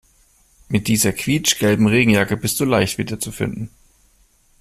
Mit 0.67 0.87
dieser 0.87 1.13
quietschgelben 1.13 1.85
Regenjacke 1.85 2.35
bist 2.35 2.59
du 2.59 2.65
leicht 2.65 2.97
wiederzufinden. 2.97 3.69